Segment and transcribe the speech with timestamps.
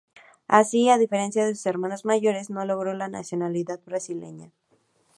[0.47, 4.49] Así, a diferencia de sus hermanos mayores, no logró la nacionalidad brasileña.